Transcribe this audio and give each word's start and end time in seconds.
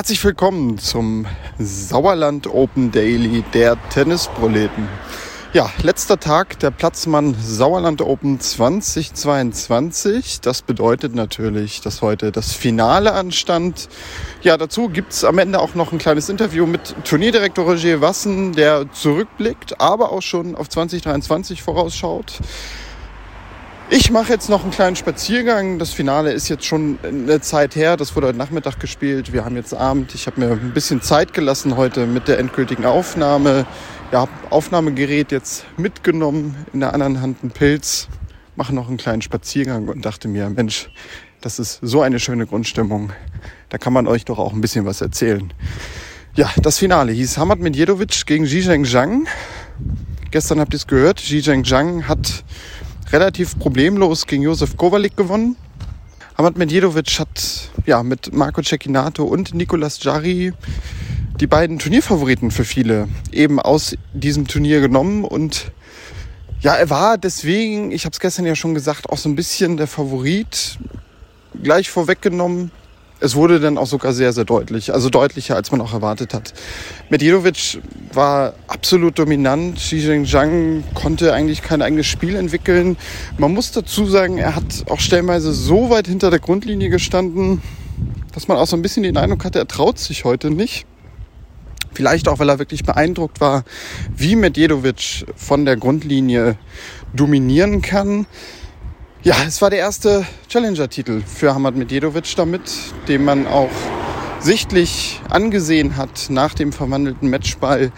Herzlich 0.00 0.24
willkommen 0.24 0.78
zum 0.78 1.26
Sauerland 1.58 2.46
Open 2.46 2.90
Daily 2.90 3.44
der 3.52 3.76
Tennisproleten. 3.90 4.88
Ja, 5.52 5.70
letzter 5.82 6.18
Tag 6.18 6.58
der 6.60 6.70
Platzmann 6.70 7.36
Sauerland 7.38 8.00
Open 8.00 8.40
2022. 8.40 10.40
Das 10.40 10.62
bedeutet 10.62 11.14
natürlich, 11.14 11.82
dass 11.82 12.00
heute 12.00 12.32
das 12.32 12.54
Finale 12.54 13.12
anstand. 13.12 13.90
Ja, 14.40 14.56
dazu 14.56 14.88
gibt's 14.88 15.22
am 15.22 15.36
Ende 15.36 15.60
auch 15.60 15.74
noch 15.74 15.92
ein 15.92 15.98
kleines 15.98 16.30
Interview 16.30 16.64
mit 16.64 16.94
Turnierdirektor 17.04 17.66
Roger 17.66 18.00
Wassen, 18.00 18.54
der 18.54 18.90
zurückblickt, 18.92 19.82
aber 19.82 20.12
auch 20.12 20.22
schon 20.22 20.56
auf 20.56 20.70
2023 20.70 21.62
vorausschaut. 21.62 22.40
Ich 23.92 24.12
mache 24.12 24.32
jetzt 24.32 24.48
noch 24.48 24.62
einen 24.62 24.70
kleinen 24.70 24.94
Spaziergang. 24.94 25.80
Das 25.80 25.90
Finale 25.90 26.32
ist 26.32 26.48
jetzt 26.48 26.64
schon 26.64 27.00
eine 27.02 27.40
Zeit 27.40 27.74
her. 27.74 27.96
Das 27.96 28.14
wurde 28.14 28.28
heute 28.28 28.38
Nachmittag 28.38 28.78
gespielt. 28.78 29.32
Wir 29.32 29.44
haben 29.44 29.56
jetzt 29.56 29.74
Abend. 29.74 30.14
Ich 30.14 30.28
habe 30.28 30.38
mir 30.38 30.52
ein 30.52 30.72
bisschen 30.72 31.02
Zeit 31.02 31.34
gelassen 31.34 31.76
heute 31.76 32.06
mit 32.06 32.28
der 32.28 32.38
endgültigen 32.38 32.84
Aufnahme. 32.84 33.66
Ja, 34.12 34.28
Aufnahmegerät 34.48 35.32
jetzt 35.32 35.64
mitgenommen. 35.76 36.54
In 36.72 36.78
der 36.78 36.94
anderen 36.94 37.20
Hand 37.20 37.38
einen 37.42 37.50
Pilz. 37.50 38.06
Mache 38.54 38.72
noch 38.72 38.86
einen 38.86 38.96
kleinen 38.96 39.22
Spaziergang 39.22 39.88
und 39.88 40.04
dachte 40.04 40.28
mir, 40.28 40.48
Mensch, 40.50 40.88
das 41.40 41.58
ist 41.58 41.80
so 41.82 42.00
eine 42.00 42.20
schöne 42.20 42.46
Grundstimmung. 42.46 43.12
Da 43.70 43.78
kann 43.78 43.92
man 43.92 44.06
euch 44.06 44.24
doch 44.24 44.38
auch 44.38 44.52
ein 44.52 44.60
bisschen 44.60 44.86
was 44.86 45.00
erzählen. 45.00 45.52
Ja, 46.34 46.48
das 46.62 46.78
Finale 46.78 47.10
hieß 47.10 47.38
Hamad 47.38 47.58
Medjedovic 47.58 48.24
gegen 48.24 48.46
Zhizheng 48.46 48.84
Zhang. 48.84 49.26
Gestern 50.30 50.60
habt 50.60 50.74
ihr 50.74 50.76
es 50.76 50.86
gehört. 50.86 51.18
Zhizheng 51.18 51.64
Zhang 51.64 52.06
hat 52.06 52.44
relativ 53.12 53.58
problemlos 53.58 54.26
gegen 54.26 54.42
Josef 54.42 54.76
Kowalik 54.76 55.16
gewonnen. 55.16 55.56
Hamad 56.38 56.56
Medjedovic 56.56 57.18
hat 57.18 57.70
ja, 57.86 58.02
mit 58.02 58.32
Marco 58.32 58.62
Cecchinato 58.62 59.24
und 59.24 59.54
Nicolas 59.54 60.02
Jarry 60.02 60.52
die 61.40 61.46
beiden 61.46 61.78
Turnierfavoriten 61.78 62.50
für 62.50 62.64
viele 62.64 63.08
eben 63.32 63.60
aus 63.60 63.96
diesem 64.12 64.46
Turnier 64.46 64.80
genommen 64.80 65.24
und 65.24 65.72
ja, 66.60 66.74
er 66.74 66.90
war 66.90 67.16
deswegen, 67.16 67.90
ich 67.90 68.04
habe 68.04 68.12
es 68.12 68.20
gestern 68.20 68.44
ja 68.44 68.54
schon 68.54 68.74
gesagt, 68.74 69.08
auch 69.08 69.16
so 69.16 69.28
ein 69.28 69.36
bisschen 69.36 69.76
der 69.76 69.86
Favorit 69.86 70.78
gleich 71.62 71.90
vorweggenommen 71.90 72.70
es 73.20 73.34
wurde 73.34 73.60
dann 73.60 73.78
auch 73.78 73.86
sogar 73.86 74.12
sehr, 74.12 74.32
sehr 74.32 74.44
deutlich. 74.44 74.92
Also 74.92 75.10
deutlicher, 75.10 75.54
als 75.54 75.70
man 75.70 75.80
auch 75.80 75.92
erwartet 75.92 76.34
hat. 76.34 76.54
Medjedovic 77.10 77.80
war 78.12 78.54
absolut 78.66 79.18
dominant. 79.18 79.76
Xi 79.76 79.98
Jinping 79.98 80.84
konnte 80.94 81.32
eigentlich 81.32 81.62
kein 81.62 81.82
eigenes 81.82 82.06
Spiel 82.06 82.34
entwickeln. 82.34 82.96
Man 83.38 83.52
muss 83.52 83.72
dazu 83.72 84.06
sagen, 84.06 84.38
er 84.38 84.56
hat 84.56 84.84
auch 84.88 85.00
stellenweise 85.00 85.52
so 85.52 85.90
weit 85.90 86.06
hinter 86.06 86.30
der 86.30 86.40
Grundlinie 86.40 86.88
gestanden, 86.88 87.62
dass 88.32 88.48
man 88.48 88.56
auch 88.56 88.66
so 88.66 88.76
ein 88.76 88.82
bisschen 88.82 89.02
den 89.02 89.16
Eindruck 89.16 89.44
hatte, 89.44 89.58
er 89.58 89.68
traut 89.68 89.98
sich 89.98 90.24
heute 90.24 90.50
nicht. 90.50 90.86
Vielleicht 91.92 92.28
auch, 92.28 92.38
weil 92.38 92.48
er 92.48 92.58
wirklich 92.58 92.84
beeindruckt 92.84 93.40
war, 93.40 93.64
wie 94.16 94.36
Medjedovic 94.36 95.26
von 95.34 95.64
der 95.64 95.76
Grundlinie 95.76 96.56
dominieren 97.12 97.82
kann. 97.82 98.26
Ja, 99.22 99.36
es 99.46 99.60
war 99.60 99.68
der 99.68 99.80
erste 99.80 100.26
Challenger-Titel 100.48 101.20
für 101.20 101.54
Hamad 101.54 101.76
Medjedovic 101.76 102.34
damit, 102.36 102.62
den 103.06 103.22
man 103.22 103.46
auch 103.46 103.68
sichtlich 104.38 105.20
angesehen 105.28 105.98
hat 105.98 106.28
nach 106.30 106.54
dem 106.54 106.72
verwandelten 106.72 107.28
Matchball, 107.28 107.92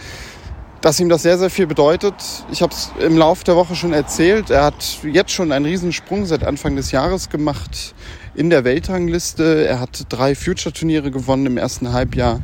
dass 0.80 0.98
ihm 0.98 1.08
das 1.08 1.22
sehr, 1.22 1.38
sehr 1.38 1.48
viel 1.48 1.68
bedeutet. 1.68 2.14
Ich 2.50 2.60
habe 2.60 2.72
es 2.72 2.90
im 2.98 3.16
Laufe 3.16 3.44
der 3.44 3.54
Woche 3.54 3.76
schon 3.76 3.92
erzählt. 3.92 4.50
Er 4.50 4.64
hat 4.64 4.98
jetzt 5.04 5.30
schon 5.30 5.52
einen 5.52 5.64
Riesensprung 5.64 6.26
seit 6.26 6.42
Anfang 6.42 6.74
des 6.74 6.90
Jahres 6.90 7.30
gemacht 7.30 7.94
in 8.34 8.50
der 8.50 8.64
Weltrangliste. 8.64 9.64
Er 9.64 9.78
hat 9.78 10.06
drei 10.08 10.34
Future-Turniere 10.34 11.12
gewonnen 11.12 11.46
im 11.46 11.56
ersten 11.56 11.92
Halbjahr. 11.92 12.40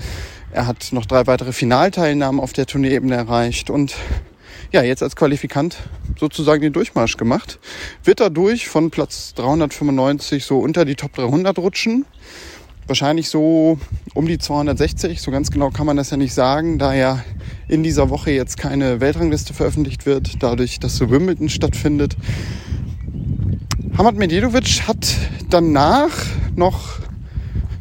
Er 0.53 0.69
hat 0.69 0.93
noch 0.93 1.05
drei 1.05 1.27
weitere 1.27 1.53
Finalteilnahmen 1.53 2.41
auf 2.41 2.53
der 2.53 2.67
Turnierebene 2.67 3.17
erreicht 3.17 3.71
und 3.71 3.97
ja, 4.73 4.83
jetzt 4.83 5.03
als 5.03 5.17
Qualifikant 5.17 5.77
sozusagen 6.19 6.61
den 6.63 6.73
Durchmarsch 6.73 7.17
gemacht. 7.17 7.59
Wird 8.05 8.21
dadurch 8.21 8.69
von 8.69 8.91
Platz 8.91 9.35
395 9.35 10.45
so 10.45 10.59
unter 10.59 10.85
die 10.85 10.95
Top 10.95 11.15
300 11.15 11.59
rutschen. 11.59 12.05
Wahrscheinlich 12.87 13.29
so 13.29 13.79
um 14.15 14.27
die 14.27 14.39
260, 14.39 15.21
so 15.21 15.31
ganz 15.31 15.51
genau 15.51 15.71
kann 15.71 15.87
man 15.87 15.97
das 15.97 16.11
ja 16.11 16.17
nicht 16.17 16.33
sagen, 16.33 16.79
da 16.79 16.95
ja 16.95 17.23
in 17.69 17.83
dieser 17.83 18.09
Woche 18.09 18.31
jetzt 18.31 18.57
keine 18.57 19.01
Weltrangliste 19.01 19.53
veröffentlicht 19.53 20.07
wird, 20.07 20.43
dadurch, 20.43 20.81
dass 20.81 20.97
so 20.97 21.11
Wimbledon 21.11 21.51
stattfindet. 21.51 22.17
Hamad 23.97 24.17
Medjedovic 24.17 24.87
hat 24.87 25.17
danach 25.51 26.11
noch 26.57 26.99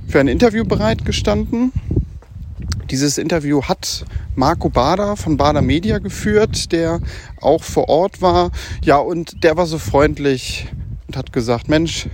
für 0.07 0.19
ein 0.19 0.27
Interview 0.27 0.65
bereitgestanden. 0.65 1.71
Dieses 2.89 3.17
Interview 3.17 3.63
hat 3.63 4.05
Marco 4.35 4.69
Bader 4.69 5.17
von 5.17 5.35
Bader 5.35 5.61
Media 5.61 5.99
geführt, 5.99 6.71
der 6.71 7.01
auch 7.41 7.61
vor 7.61 7.89
Ort 7.89 8.21
war. 8.21 8.51
Ja, 8.81 8.97
und 8.97 9.43
der 9.43 9.57
war 9.57 9.65
so 9.65 9.77
freundlich 9.77 10.67
und 11.05 11.17
hat 11.17 11.33
gesagt, 11.33 11.67
Mensch, 11.67 12.07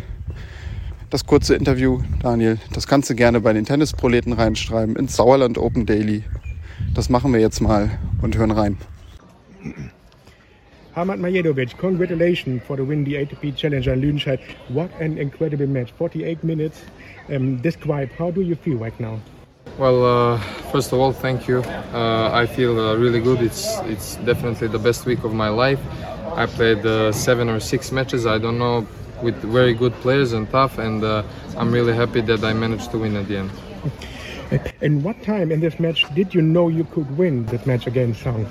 das 1.11 1.27
kurze 1.27 1.53
Interview, 1.53 2.01
Daniel, 2.23 2.57
das 2.73 2.87
kannst 2.87 3.07
du 3.11 3.13
gerne 3.13 3.39
bei 3.39 3.53
den 3.53 3.65
Tennisproleten 3.65 4.33
reinschreiben, 4.33 4.95
ins 4.95 5.15
Sauerland 5.15 5.59
Open 5.59 5.85
Daily. 5.85 6.23
Das 6.95 7.07
machen 7.07 7.33
wir 7.33 7.39
jetzt 7.39 7.61
mal 7.61 7.91
und 8.23 8.35
hören 8.35 8.49
rein. 8.49 8.77
Hamad 10.95 11.19
Majedovic, 11.19 11.77
congratulations 11.77 12.63
for 12.63 12.77
the 12.77 12.87
win 12.87 13.05
the 13.05 13.17
ATP 13.17 13.55
Challenger 13.55 13.93
in 13.93 14.01
Lüdenscheid. 14.01 14.39
What 14.69 14.89
an 14.99 15.19
incredible 15.19 15.67
match, 15.67 15.93
48 15.99 16.43
minutes. 16.43 16.81
Um, 17.29 17.61
describe, 17.61 18.09
how 18.17 18.31
do 18.31 18.41
you 18.41 18.55
feel 18.55 18.77
right 18.77 18.99
now? 18.99 19.19
Well, 19.77 20.05
uh, 20.05 20.37
first 20.71 20.91
of 20.93 20.99
all, 20.99 21.11
thank 21.11 21.47
you. 21.47 21.59
Uh, 21.93 22.29
I 22.31 22.45
feel 22.45 22.79
uh, 22.79 22.95
really 22.95 23.19
good. 23.19 23.41
It's 23.41 23.79
it's 23.85 24.17
definitely 24.17 24.67
the 24.67 24.77
best 24.77 25.05
week 25.05 25.23
of 25.23 25.33
my 25.33 25.49
life. 25.49 25.79
I 26.35 26.45
played 26.45 26.85
uh, 26.85 27.11
seven 27.11 27.49
or 27.49 27.59
six 27.59 27.91
matches. 27.91 28.27
I 28.27 28.37
don't 28.37 28.59
know 28.59 28.85
with 29.23 29.35
very 29.41 29.73
good 29.73 29.93
players 30.01 30.33
and 30.33 30.47
tough, 30.49 30.77
and 30.77 31.03
uh, 31.03 31.23
I'm 31.57 31.71
really 31.71 31.93
happy 31.93 32.21
that 32.21 32.43
I 32.43 32.53
managed 32.53 32.91
to 32.91 32.99
win 32.99 33.15
at 33.15 33.27
the 33.27 33.37
end. 33.37 33.51
And 34.81 35.03
what 35.03 35.21
time 35.23 35.51
in 35.51 35.59
this 35.59 35.79
match 35.79 36.05
did 36.13 36.35
you 36.35 36.41
know 36.41 36.67
you 36.67 36.83
could 36.83 37.17
win 37.17 37.45
this 37.47 37.65
match 37.65 37.87
against 37.87 38.21
Song? 38.21 38.45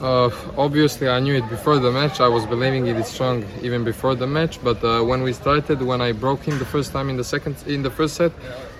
Uh, 0.00 0.30
obviously, 0.56 1.08
I 1.08 1.18
knew 1.18 1.34
it 1.34 1.48
before 1.48 1.78
the 1.80 1.90
match. 1.90 2.20
I 2.20 2.28
was 2.28 2.46
believing 2.46 2.86
it 2.86 2.96
is 2.96 3.08
strong 3.08 3.44
even 3.62 3.82
before 3.82 4.14
the 4.14 4.28
match. 4.28 4.62
But 4.62 4.84
uh, 4.84 5.02
when 5.02 5.22
we 5.22 5.32
started, 5.32 5.82
when 5.82 6.00
I 6.00 6.12
broke 6.12 6.42
him 6.44 6.60
the 6.60 6.64
first 6.64 6.92
time 6.92 7.10
in 7.10 7.16
the 7.16 7.24
second, 7.24 7.56
in 7.66 7.82
the 7.82 7.90
first 7.90 8.14
set, 8.14 8.30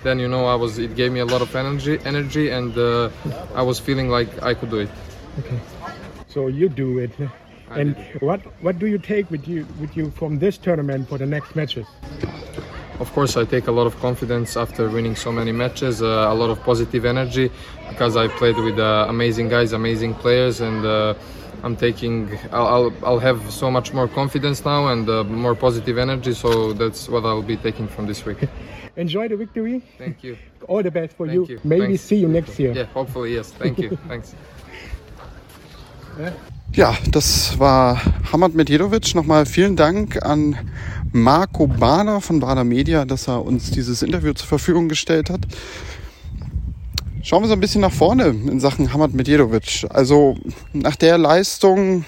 then 0.03 0.19
you 0.19 0.27
know 0.27 0.45
I 0.45 0.55
was. 0.55 0.77
It 0.77 0.95
gave 0.95 1.11
me 1.11 1.19
a 1.19 1.25
lot 1.25 1.41
of 1.41 1.55
energy, 1.55 1.99
energy, 2.05 2.49
and 2.49 2.77
uh, 2.77 3.09
I 3.55 3.61
was 3.61 3.79
feeling 3.79 4.09
like 4.09 4.41
I 4.43 4.53
could 4.53 4.69
do 4.69 4.79
it. 4.79 4.89
Okay, 5.39 5.59
so 6.27 6.47
you 6.47 6.69
do 6.69 6.99
it. 6.99 7.11
I 7.69 7.79
and 7.79 7.95
did. 7.95 8.21
what 8.21 8.41
what 8.61 8.79
do 8.79 8.87
you 8.87 8.97
take 8.97 9.29
with 9.29 9.47
you 9.47 9.65
with 9.79 9.95
you 9.95 10.11
from 10.11 10.39
this 10.39 10.57
tournament 10.57 11.09
for 11.09 11.17
the 11.17 11.25
next 11.25 11.55
matches? 11.55 11.87
Of 12.99 13.13
course, 13.13 13.37
I 13.37 13.45
take 13.45 13.67
a 13.67 13.71
lot 13.71 13.87
of 13.87 13.97
confidence 14.01 14.57
after 14.57 14.89
winning 14.89 15.15
so 15.15 15.31
many 15.31 15.53
matches, 15.53 16.01
uh, 16.01 16.05
a 16.05 16.35
lot 16.35 16.49
of 16.49 16.61
positive 16.63 17.05
energy 17.05 17.49
because 17.87 18.17
I 18.17 18.27
played 18.27 18.57
with 18.57 18.77
uh, 18.77 19.05
amazing 19.07 19.47
guys, 19.47 19.71
amazing 19.71 20.15
players, 20.15 20.59
and 20.59 20.85
uh, 20.85 21.13
I'm 21.63 21.77
taking. 21.77 22.37
I'll, 22.51 22.67
I'll, 22.67 22.93
I'll 23.03 23.19
have 23.19 23.39
so 23.51 23.71
much 23.71 23.93
more 23.93 24.07
confidence 24.07 24.65
now 24.65 24.87
and 24.87 25.09
uh, 25.09 25.23
more 25.23 25.55
positive 25.55 25.97
energy. 25.97 26.33
So 26.33 26.73
that's 26.73 27.07
what 27.07 27.25
I'll 27.25 27.41
be 27.41 27.57
taking 27.57 27.87
from 27.87 28.07
this 28.07 28.25
week. 28.25 28.39
Enjoy 28.99 29.29
the 29.29 29.37
victory. 29.37 29.81
Thank 29.97 30.23
you. 30.23 30.35
All 30.67 30.83
the 30.83 30.91
best 30.91 31.15
for 31.15 31.25
Thank 31.25 31.47
you. 31.47 31.55
you. 31.55 31.59
Maybe 31.63 31.85
Thanks. 31.85 32.01
see 32.01 32.17
you 32.17 32.27
next 32.27 32.59
year. 32.59 32.73
Yeah, 32.73 32.87
hopefully 32.93 33.33
yes. 33.33 33.53
Thank 33.53 33.79
you. 33.79 33.97
Thanks. 34.09 34.35
Ja, 36.73 36.97
das 37.09 37.57
war 37.57 38.01
Hamad 38.33 38.55
Medjedovic. 38.55 39.15
Nochmal 39.15 39.45
vielen 39.45 39.77
Dank 39.77 40.21
an 40.21 40.57
Marco 41.13 41.65
Bader 41.65 42.19
von 42.19 42.41
Bader 42.41 42.65
Media, 42.65 43.05
dass 43.05 43.29
er 43.29 43.45
uns 43.45 43.71
dieses 43.71 44.03
Interview 44.03 44.33
zur 44.33 44.47
Verfügung 44.47 44.89
gestellt 44.89 45.29
hat. 45.29 45.47
Schauen 47.23 47.43
wir 47.43 47.47
so 47.47 47.53
ein 47.53 47.61
bisschen 47.61 47.81
nach 47.81 47.93
vorne 47.93 48.25
in 48.27 48.59
Sachen 48.59 48.91
Hamad 48.91 49.13
Medjedovic. 49.13 49.85
Also 49.89 50.35
nach 50.73 50.97
der 50.97 51.17
Leistung 51.17 52.03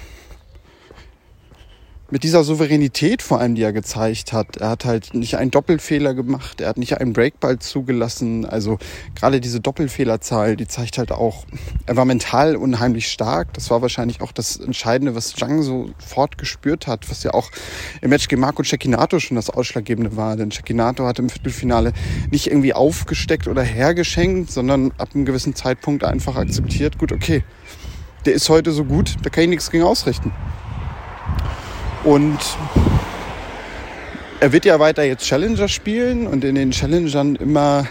mit 2.12 2.24
dieser 2.24 2.44
Souveränität 2.44 3.22
vor 3.22 3.40
allem, 3.40 3.54
die 3.54 3.62
er 3.62 3.72
gezeigt 3.72 4.34
hat. 4.34 4.58
Er 4.58 4.68
hat 4.68 4.84
halt 4.84 5.14
nicht 5.14 5.38
einen 5.38 5.50
Doppelfehler 5.50 6.12
gemacht, 6.12 6.60
er 6.60 6.68
hat 6.68 6.76
nicht 6.76 7.00
einen 7.00 7.14
Breakball 7.14 7.58
zugelassen. 7.58 8.44
Also 8.44 8.78
gerade 9.14 9.40
diese 9.40 9.60
Doppelfehlerzahl, 9.60 10.56
die 10.56 10.68
zeigt 10.68 10.98
halt 10.98 11.10
auch, 11.10 11.46
er 11.86 11.96
war 11.96 12.04
mental 12.04 12.54
unheimlich 12.56 13.08
stark. 13.08 13.54
Das 13.54 13.70
war 13.70 13.80
wahrscheinlich 13.80 14.20
auch 14.20 14.30
das 14.30 14.56
Entscheidende, 14.56 15.14
was 15.14 15.32
Zhang 15.32 15.62
sofort 15.62 16.36
gespürt 16.36 16.86
hat, 16.86 17.10
was 17.10 17.22
ja 17.22 17.32
auch 17.32 17.50
im 18.02 18.10
Match 18.10 18.28
gegen 18.28 18.42
Marco 18.42 18.62
Cecchinato 18.62 19.18
schon 19.18 19.36
das 19.36 19.48
Ausschlaggebende 19.48 20.14
war. 20.14 20.36
Denn 20.36 20.50
Cecchinato 20.50 21.06
hat 21.06 21.18
im 21.18 21.30
Viertelfinale 21.30 21.94
nicht 22.30 22.46
irgendwie 22.46 22.74
aufgesteckt 22.74 23.48
oder 23.48 23.62
hergeschenkt, 23.62 24.50
sondern 24.50 24.92
ab 24.98 25.08
einem 25.14 25.24
gewissen 25.24 25.54
Zeitpunkt 25.54 26.04
einfach 26.04 26.36
akzeptiert, 26.36 26.98
gut, 26.98 27.10
okay, 27.10 27.42
der 28.26 28.34
ist 28.34 28.50
heute 28.50 28.70
so 28.70 28.84
gut, 28.84 29.16
da 29.22 29.30
kann 29.30 29.44
ich 29.44 29.50
nichts 29.50 29.70
gegen 29.70 29.84
ausrichten. 29.84 30.30
Und 32.04 32.38
er 34.40 34.52
wird 34.52 34.64
ja 34.64 34.80
weiter 34.80 35.04
jetzt 35.04 35.24
Challenger 35.24 35.68
spielen 35.68 36.26
und 36.26 36.42
in 36.42 36.56
den 36.56 36.72
Challengern 36.72 37.36
immer 37.36 37.86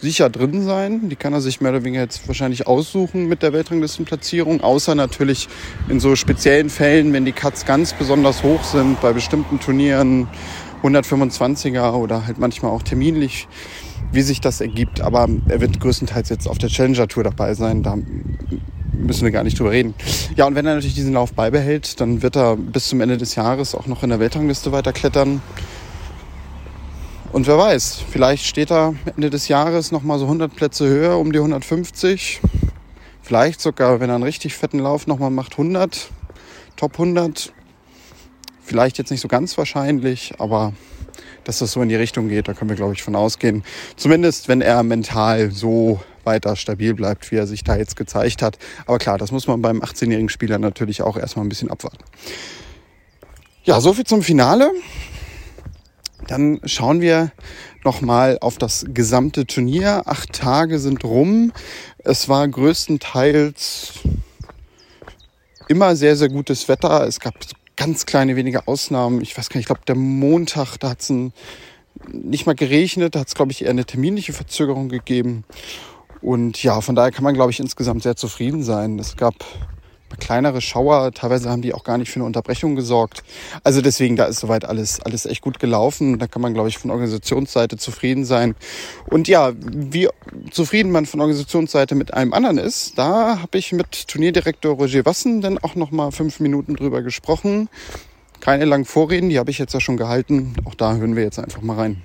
sicher 0.00 0.28
drin 0.28 0.62
sein. 0.62 1.08
Die 1.08 1.16
kann 1.16 1.32
er 1.32 1.40
sich 1.40 1.60
mehr 1.60 1.70
oder 1.70 1.84
weniger 1.84 2.02
jetzt 2.02 2.26
wahrscheinlich 2.26 2.66
aussuchen 2.66 3.26
mit 3.26 3.42
der 3.42 3.52
Weltranglistenplatzierung. 3.52 4.60
Außer 4.60 4.94
natürlich 4.94 5.48
in 5.88 6.00
so 6.00 6.16
speziellen 6.16 6.70
Fällen, 6.70 7.12
wenn 7.12 7.24
die 7.24 7.32
Cuts 7.32 7.64
ganz 7.64 7.92
besonders 7.92 8.42
hoch 8.42 8.64
sind, 8.64 9.00
bei 9.00 9.12
bestimmten 9.12 9.60
Turnieren 9.60 10.28
125er 10.82 11.92
oder 11.92 12.26
halt 12.26 12.38
manchmal 12.38 12.72
auch 12.72 12.82
terminlich, 12.82 13.48
wie 14.12 14.22
sich 14.22 14.40
das 14.40 14.60
ergibt. 14.60 15.00
Aber 15.00 15.28
er 15.48 15.60
wird 15.60 15.80
größtenteils 15.80 16.28
jetzt 16.28 16.48
auf 16.48 16.58
der 16.58 16.68
Challenger 16.68 17.08
Tour 17.08 17.24
dabei 17.24 17.54
sein. 17.54 17.82
Da 17.82 17.96
müssen 18.98 19.24
wir 19.24 19.30
gar 19.30 19.44
nicht 19.44 19.58
drüber 19.58 19.70
reden. 19.70 19.94
Ja, 20.36 20.46
und 20.46 20.54
wenn 20.54 20.66
er 20.66 20.74
natürlich 20.74 20.94
diesen 20.94 21.12
Lauf 21.12 21.32
beibehält, 21.32 22.00
dann 22.00 22.22
wird 22.22 22.36
er 22.36 22.56
bis 22.56 22.88
zum 22.88 23.00
Ende 23.00 23.16
des 23.16 23.34
Jahres 23.34 23.74
auch 23.74 23.86
noch 23.86 24.02
in 24.02 24.10
der 24.10 24.20
Weltrangliste 24.20 24.72
weiterklettern. 24.72 25.42
Und 27.32 27.46
wer 27.46 27.58
weiß, 27.58 28.02
vielleicht 28.10 28.46
steht 28.46 28.70
er 28.70 28.94
Ende 29.16 29.28
des 29.28 29.48
Jahres 29.48 29.90
noch 29.90 30.02
mal 30.02 30.18
so 30.18 30.24
100 30.26 30.54
Plätze 30.54 30.86
höher, 30.86 31.18
um 31.18 31.32
die 31.32 31.38
150. 31.38 32.40
Vielleicht 33.22 33.60
sogar, 33.60 34.00
wenn 34.00 34.08
er 34.08 34.14
einen 34.14 34.24
richtig 34.24 34.54
fetten 34.54 34.78
Lauf 34.78 35.06
noch 35.06 35.18
mal 35.18 35.30
macht, 35.30 35.52
100, 35.52 36.10
Top 36.76 36.92
100. 36.92 37.52
Vielleicht 38.62 38.98
jetzt 38.98 39.10
nicht 39.10 39.20
so 39.20 39.28
ganz 39.28 39.58
wahrscheinlich, 39.58 40.34
aber 40.38 40.74
dass 41.44 41.58
das 41.58 41.72
so 41.72 41.82
in 41.82 41.88
die 41.88 41.94
Richtung 41.96 42.28
geht, 42.28 42.48
da 42.48 42.54
können 42.54 42.70
wir, 42.70 42.76
glaube 42.76 42.94
ich, 42.94 43.02
von 43.02 43.14
ausgehen. 43.16 43.64
Zumindest, 43.96 44.48
wenn 44.48 44.60
er 44.60 44.82
mental 44.82 45.50
so 45.50 46.00
weiter 46.26 46.56
stabil 46.56 46.94
bleibt, 46.94 47.30
wie 47.30 47.36
er 47.36 47.46
sich 47.46 47.64
da 47.64 47.76
jetzt 47.76 47.96
gezeigt 47.96 48.42
hat. 48.42 48.58
Aber 48.86 48.98
klar, 48.98 49.18
das 49.18 49.32
muss 49.32 49.46
man 49.46 49.62
beim 49.62 49.80
18-jährigen 49.80 50.28
Spieler 50.28 50.58
natürlich 50.58 51.02
auch 51.02 51.16
erstmal 51.16 51.44
ein 51.44 51.48
bisschen 51.48 51.70
abwarten. 51.70 52.04
Ja, 53.64 53.80
soviel 53.80 54.04
zum 54.04 54.22
Finale. 54.22 54.70
Dann 56.26 56.60
schauen 56.64 57.00
wir 57.00 57.32
nochmal 57.84 58.38
auf 58.40 58.58
das 58.58 58.86
gesamte 58.88 59.46
Turnier. 59.46 60.02
Acht 60.06 60.32
Tage 60.32 60.78
sind 60.78 61.04
rum. 61.04 61.52
Es 61.98 62.28
war 62.28 62.46
größtenteils 62.48 64.00
immer 65.68 65.96
sehr, 65.96 66.16
sehr 66.16 66.28
gutes 66.28 66.68
Wetter. 66.68 67.06
Es 67.06 67.20
gab 67.20 67.34
ganz 67.76 68.06
kleine 68.06 68.36
wenige 68.36 68.68
Ausnahmen. 68.68 69.20
Ich 69.20 69.36
weiß 69.36 69.48
gar 69.48 69.56
nicht, 69.56 69.64
ich 69.64 69.66
glaube, 69.66 69.82
der 69.86 69.96
Montag, 69.96 70.76
da 70.78 70.90
hat 70.90 71.00
es 71.00 71.12
nicht 72.12 72.46
mal 72.46 72.54
geregnet. 72.54 73.14
Da 73.14 73.20
hat 73.20 73.28
es, 73.28 73.34
glaube 73.34 73.52
ich, 73.52 73.62
eher 73.62 73.70
eine 73.70 73.84
terminliche 73.84 74.32
Verzögerung 74.32 74.88
gegeben. 74.88 75.44
Und 76.24 76.62
ja, 76.62 76.80
von 76.80 76.94
daher 76.94 77.10
kann 77.10 77.22
man, 77.22 77.34
glaube 77.34 77.50
ich, 77.50 77.60
insgesamt 77.60 78.02
sehr 78.02 78.16
zufrieden 78.16 78.62
sein. 78.62 78.98
Es 78.98 79.16
gab 79.16 79.34
kleinere 80.18 80.62
Schauer. 80.62 81.12
Teilweise 81.12 81.50
haben 81.50 81.60
die 81.60 81.74
auch 81.74 81.84
gar 81.84 81.98
nicht 81.98 82.10
für 82.10 82.16
eine 82.16 82.24
Unterbrechung 82.24 82.76
gesorgt. 82.76 83.22
Also 83.62 83.82
deswegen, 83.82 84.16
da 84.16 84.24
ist 84.24 84.40
soweit 84.40 84.64
alles, 84.64 85.00
alles 85.00 85.26
echt 85.26 85.42
gut 85.42 85.58
gelaufen. 85.58 86.18
Da 86.18 86.26
kann 86.26 86.40
man, 86.40 86.54
glaube 86.54 86.70
ich, 86.70 86.78
von 86.78 86.90
Organisationsseite 86.90 87.76
zufrieden 87.76 88.24
sein. 88.24 88.54
Und 89.10 89.28
ja, 89.28 89.52
wie 89.60 90.08
zufrieden 90.50 90.90
man 90.90 91.04
von 91.04 91.20
Organisationsseite 91.20 91.94
mit 91.94 92.14
einem 92.14 92.32
anderen 92.32 92.56
ist, 92.56 92.96
da 92.96 93.40
habe 93.42 93.58
ich 93.58 93.72
mit 93.72 94.08
Turnierdirektor 94.08 94.76
Roger 94.76 95.04
Wassen 95.04 95.42
dann 95.42 95.58
auch 95.58 95.74
noch 95.74 95.90
mal 95.90 96.10
fünf 96.10 96.40
Minuten 96.40 96.74
drüber 96.74 97.02
gesprochen. 97.02 97.68
Keine 98.40 98.64
langen 98.64 98.86
Vorreden, 98.86 99.28
die 99.28 99.38
habe 99.38 99.50
ich 99.50 99.58
jetzt 99.58 99.74
ja 99.74 99.80
schon 99.80 99.98
gehalten. 99.98 100.54
Auch 100.64 100.74
da 100.74 100.94
hören 100.94 101.16
wir 101.16 101.22
jetzt 101.22 101.38
einfach 101.38 101.60
mal 101.60 101.76
rein. 101.76 102.02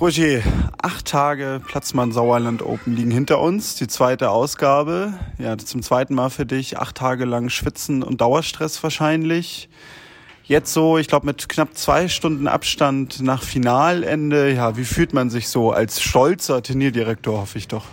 Roger, 0.00 0.42
acht 0.82 1.06
Tage 1.06 1.62
Platzmann 1.64 2.10
Sauerland 2.10 2.62
Open 2.62 2.96
liegen 2.96 3.12
hinter 3.12 3.40
uns. 3.40 3.76
Die 3.76 3.86
zweite 3.86 4.30
Ausgabe. 4.30 5.14
Ja, 5.38 5.56
zum 5.56 5.82
zweiten 5.82 6.14
Mal 6.14 6.30
für 6.30 6.44
dich. 6.44 6.78
Acht 6.78 6.96
Tage 6.96 7.24
lang 7.24 7.48
Schwitzen 7.48 8.02
und 8.02 8.20
Dauerstress 8.20 8.82
wahrscheinlich. 8.82 9.68
Jetzt 10.42 10.72
so, 10.72 10.98
ich 10.98 11.06
glaube, 11.06 11.26
mit 11.26 11.48
knapp 11.48 11.76
zwei 11.76 12.08
Stunden 12.08 12.48
Abstand 12.48 13.22
nach 13.22 13.44
Finalende. 13.44 14.52
Ja, 14.52 14.76
wie 14.76 14.84
fühlt 14.84 15.14
man 15.14 15.30
sich 15.30 15.48
so 15.48 15.70
als 15.70 16.02
stolzer 16.02 16.60
Turnierdirektor, 16.60 17.40
hoffe 17.40 17.58
ich 17.58 17.68
doch? 17.68 17.84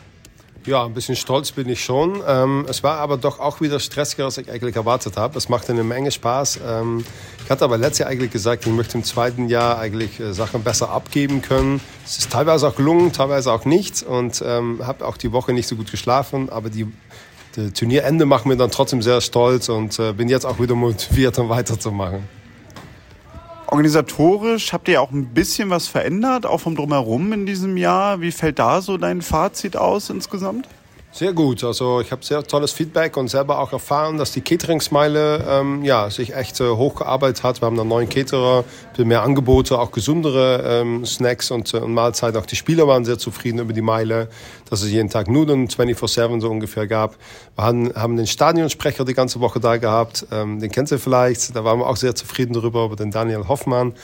Ja, 0.67 0.85
ein 0.85 0.93
bisschen 0.93 1.15
stolz 1.15 1.51
bin 1.51 1.67
ich 1.69 1.83
schon. 1.83 2.21
Ähm, 2.27 2.67
es 2.69 2.83
war 2.83 2.99
aber 2.99 3.17
doch 3.17 3.39
auch 3.39 3.61
wieder 3.61 3.79
stressiger, 3.79 4.25
als 4.25 4.37
ich 4.37 4.51
eigentlich 4.51 4.75
erwartet 4.75 5.17
habe. 5.17 5.35
Es 5.35 5.49
machte 5.49 5.71
eine 5.71 5.83
Menge 5.83 6.11
Spaß. 6.11 6.59
Ähm, 6.63 7.03
ich 7.43 7.49
hatte 7.49 7.65
aber 7.65 7.79
letztes 7.79 7.99
Jahr 7.99 8.09
eigentlich 8.09 8.29
gesagt, 8.29 8.67
ich 8.67 8.71
möchte 8.71 8.95
im 8.95 9.03
zweiten 9.03 9.49
Jahr 9.49 9.79
eigentlich 9.79 10.19
äh, 10.19 10.33
Sachen 10.33 10.63
besser 10.63 10.91
abgeben 10.91 11.41
können. 11.41 11.81
Es 12.05 12.19
ist 12.19 12.31
teilweise 12.31 12.67
auch 12.67 12.75
gelungen, 12.75 13.11
teilweise 13.11 13.51
auch 13.51 13.65
nicht. 13.65 14.03
Und 14.03 14.43
ähm, 14.45 14.85
habe 14.85 15.07
auch 15.07 15.17
die 15.17 15.31
Woche 15.31 15.51
nicht 15.51 15.67
so 15.67 15.75
gut 15.75 15.89
geschlafen. 15.89 16.51
Aber 16.51 16.69
die, 16.69 16.85
die 17.55 17.71
Turnierende 17.71 18.27
macht 18.27 18.45
mir 18.45 18.55
dann 18.55 18.69
trotzdem 18.69 19.01
sehr 19.01 19.19
stolz 19.21 19.67
und 19.67 19.97
äh, 19.97 20.13
bin 20.13 20.29
jetzt 20.29 20.45
auch 20.45 20.59
wieder 20.59 20.75
motiviert, 20.75 21.39
um 21.39 21.49
weiterzumachen. 21.49 22.40
Organisatorisch 23.71 24.73
habt 24.73 24.89
ihr 24.89 25.01
auch 25.01 25.11
ein 25.11 25.33
bisschen 25.33 25.69
was 25.69 25.87
verändert, 25.87 26.45
auch 26.45 26.59
vom 26.59 26.75
Drumherum 26.75 27.31
in 27.31 27.45
diesem 27.45 27.77
Jahr. 27.77 28.19
Wie 28.19 28.33
fällt 28.33 28.59
da 28.59 28.81
so 28.81 28.97
dein 28.97 29.21
Fazit 29.21 29.77
aus 29.77 30.09
insgesamt? 30.09 30.67
Sehr 31.13 31.33
gut. 31.33 31.61
Also 31.65 31.99
ich 31.99 32.09
habe 32.13 32.23
sehr 32.23 32.41
tolles 32.41 32.71
Feedback 32.71 33.17
und 33.17 33.27
selber 33.27 33.59
auch 33.59 33.73
erfahren, 33.73 34.17
dass 34.17 34.31
die 34.31 34.39
Cateringsmeile 34.39 35.45
ähm, 35.45 35.83
ja, 35.83 36.09
sich 36.09 36.33
echt 36.33 36.61
äh, 36.61 36.69
hochgearbeitet 36.69 37.43
hat. 37.43 37.61
Wir 37.61 37.65
haben 37.65 37.77
einen 37.77 37.89
neuen 37.89 38.07
Caterer, 38.07 38.63
viel 38.95 39.03
mehr 39.03 39.21
Angebote, 39.21 39.77
auch 39.77 39.91
gesundere 39.91 40.63
ähm, 40.65 41.05
Snacks 41.05 41.51
und, 41.51 41.73
äh, 41.73 41.79
und 41.79 41.93
Mahlzeiten. 41.93 42.39
Auch 42.39 42.45
die 42.45 42.55
Spieler 42.55 42.87
waren 42.87 43.03
sehr 43.03 43.17
zufrieden 43.17 43.59
über 43.59 43.73
die 43.73 43.81
Meile, 43.81 44.29
dass 44.69 44.83
es 44.83 44.89
jeden 44.89 45.09
Tag 45.09 45.27
Nudeln 45.27 45.67
24-7 45.67 46.39
so 46.39 46.49
ungefähr 46.49 46.87
gab. 46.87 47.17
Wir 47.57 47.65
haben, 47.65 47.93
haben 47.93 48.15
den 48.15 48.25
Stadionsprecher 48.27 49.03
die 49.03 49.13
ganze 49.13 49.41
Woche 49.41 49.59
da 49.59 49.75
gehabt. 49.75 50.25
Ähm, 50.31 50.61
den 50.61 50.71
kennt 50.71 50.91
ihr 50.91 50.99
vielleicht. 50.99 51.53
Da 51.53 51.65
waren 51.65 51.79
wir 51.79 51.87
auch 51.87 51.97
sehr 51.97 52.15
zufrieden 52.15 52.53
darüber, 52.53 52.85
über 52.85 52.95
den 52.95 53.11
Daniel 53.11 53.49
Hoffmann. 53.49 53.95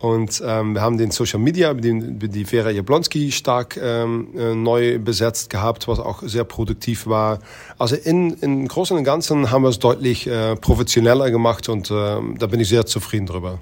Und 0.00 0.42
ähm, 0.44 0.74
wir 0.74 0.80
haben 0.80 0.96
den 0.96 1.10
Social 1.10 1.38
Media 1.38 1.74
die, 1.74 2.18
die 2.28 2.44
Vera 2.46 2.70
Jablonski 2.70 3.30
stark 3.30 3.78
ähm, 3.80 4.28
äh, 4.34 4.54
neu 4.54 4.98
besetzt 4.98 5.50
gehabt, 5.50 5.86
was 5.88 6.00
auch 6.00 6.22
sehr 6.22 6.39
produktiv 6.44 7.06
war. 7.06 7.38
Also 7.78 7.96
in, 7.96 8.34
in 8.34 8.68
Großen 8.68 8.96
und 8.96 9.04
Ganzen 9.04 9.50
haben 9.50 9.62
wir 9.62 9.68
es 9.68 9.78
deutlich 9.78 10.26
äh, 10.26 10.56
professioneller 10.56 11.30
gemacht 11.30 11.68
und 11.68 11.90
äh, 11.90 11.94
da 12.38 12.46
bin 12.46 12.60
ich 12.60 12.68
sehr 12.68 12.86
zufrieden 12.86 13.26
drüber. 13.26 13.58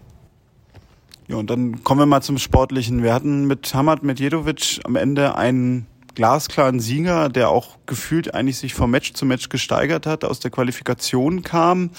Ja, 1.29 1.37
und 1.37 1.51
dann 1.51 1.85
kommen 1.85 2.01
wir 2.01 2.07
mal 2.07 2.23
zum 2.23 2.39
Sportlichen. 2.39 3.03
Wir 3.03 3.13
hatten 3.13 3.47
mit 3.47 3.75
Hamad 3.75 4.03
Medjedovic 4.03 4.81
am 4.85 4.97
Ende 4.97 5.35
einen 5.37 5.87
glasklaren 6.15 6.81
Sieger, 6.81 7.29
der 7.29 7.51
auch 7.51 7.77
gefühlt 7.87 8.35
eigentlich 8.35 8.59
sich 8.59 8.75
vom 8.75 8.91
Match 8.91 9.13
zu 9.13 9.27
Match 9.27 9.51
gesteigert 9.51 10.07
hat, 10.07 10.25
aus 10.25 10.41
der 10.41 10.51
Qualifikation 10.51 11.43
kam. 11.43 11.91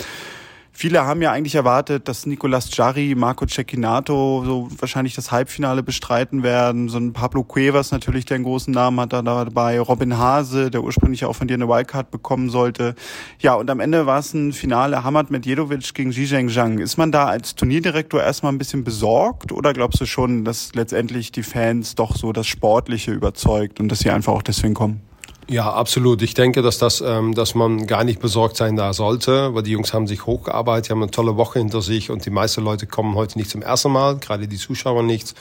Viele 0.82 1.04
haben 1.06 1.22
ja 1.22 1.34
eigentlich 1.34 1.56
erwartet, 1.56 2.08
dass 2.08 2.26
Nicolas 2.26 2.70
Jarry, 2.74 3.14
Marco 3.14 3.46
Cecchinato 3.46 4.44
so 4.46 4.70
wahrscheinlich 4.80 5.14
das 5.14 5.30
Halbfinale 5.30 5.84
bestreiten 5.84 6.42
werden. 6.42 6.88
So 6.88 6.98
ein 7.00 7.12
Pablo 7.12 7.44
Cuevas 7.44 7.92
natürlich, 7.92 8.24
der 8.24 8.36
einen 8.36 8.46
großen 8.46 8.74
Namen 8.74 8.98
hat, 9.02 9.12
da 9.12 9.22
dabei. 9.22 9.82
Robin 9.82 10.18
Hase, 10.18 10.72
der 10.72 10.82
ursprünglich 10.82 11.26
auch 11.26 11.34
von 11.34 11.50
dir 11.50 11.56
eine 11.56 11.68
Wildcard 11.68 12.12
bekommen 12.12 12.50
sollte. 12.50 12.96
Ja, 13.42 13.56
und 13.56 13.70
am 13.70 13.82
Ende 13.82 14.06
war 14.06 14.20
es 14.20 14.34
ein 14.34 14.54
Finale 14.54 15.04
Hamad 15.04 15.32
Medjedovic 15.32 15.94
gegen 15.94 16.14
Zhizheng 16.14 16.48
Zhang. 16.48 16.80
Ist 16.80 16.96
man 16.96 17.12
da 17.12 17.26
als 17.26 17.56
Turnierdirektor 17.56 18.24
erstmal 18.24 18.54
ein 18.54 18.58
bisschen 18.58 18.86
besorgt 18.86 19.52
oder 19.52 19.74
glaubst 19.74 20.00
du 20.00 20.06
schon, 20.06 20.46
dass 20.46 20.74
letztendlich 20.76 21.34
die 21.34 21.44
Fans 21.44 21.96
doch 21.96 22.16
so 22.16 22.32
das 22.32 22.48
Sportliche 22.48 23.12
überzeugt 23.12 23.82
und 23.82 23.90
dass 23.90 24.00
sie 24.00 24.12
einfach 24.12 24.32
auch 24.32 24.44
deswegen 24.44 24.76
kommen? 24.76 25.09
Ja, 25.52 25.74
absolut. 25.74 26.22
Ich 26.22 26.36
denke, 26.36 26.62
dass 26.62 26.78
das, 26.78 27.02
ähm, 27.02 27.34
dass 27.34 27.56
man 27.56 27.88
gar 27.88 28.04
nicht 28.04 28.20
besorgt 28.20 28.56
sein 28.56 28.76
da 28.76 28.94
sollte, 28.94 29.56
weil 29.56 29.64
die 29.64 29.72
Jungs 29.72 29.96
haben 29.96 30.06
sich 30.06 30.28
hochgearbeitet, 30.28 30.92
haben 30.92 31.02
eine 31.02 31.10
tolle 31.10 31.38
Woche 31.38 31.58
hinter 31.58 31.82
sich 31.82 32.12
und 32.12 32.24
die 32.24 32.30
meisten 32.30 32.64
Leute 32.64 32.86
kommen 32.86 33.16
heute 33.16 33.40
nicht 33.40 33.50
zum 33.50 33.64
ersten 33.64 33.92
Mal, 33.92 34.18
gerade 34.18 34.48
die 34.48 34.58
Zuschauer 34.58 35.02
nicht. 35.02 35.34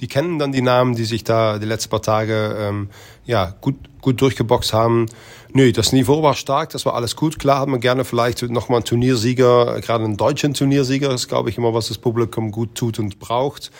Die 0.00 0.06
kennen 0.06 0.38
dann 0.38 0.52
die 0.52 0.62
Namen, 0.62 0.94
die 0.94 1.04
sich 1.04 1.24
da 1.24 1.58
die 1.58 1.66
letzten 1.66 1.90
paar 1.90 2.00
Tage 2.00 2.56
ähm, 2.60 2.90
ja 3.24 3.56
gut 3.60 3.74
gut 4.00 4.20
durchgeboxt 4.20 4.72
haben. 4.72 5.06
Nö, 5.52 5.72
das 5.72 5.92
Niveau 5.92 6.22
war 6.22 6.34
stark, 6.34 6.70
das 6.70 6.86
war 6.86 6.94
alles 6.94 7.16
gut. 7.16 7.40
Klar 7.40 7.58
hat 7.58 7.68
man 7.68 7.80
gerne 7.80 8.04
vielleicht 8.04 8.42
nochmal 8.42 8.76
einen 8.76 8.84
Turniersieger, 8.84 9.80
gerade 9.80 10.04
einen 10.04 10.16
deutschen 10.16 10.54
Turniersieger, 10.54 11.10
ist, 11.12 11.26
glaube 11.26 11.50
ich, 11.50 11.58
immer, 11.58 11.74
was 11.74 11.88
das 11.88 11.98
Publikum 11.98 12.52
gut 12.52 12.76
tut 12.76 13.00
und 13.00 13.18
braucht. 13.18 13.72